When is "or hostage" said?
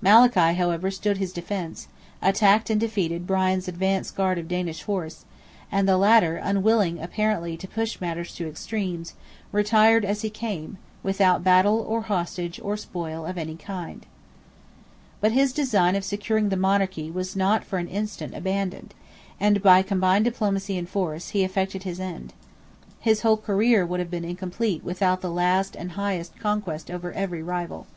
11.80-12.60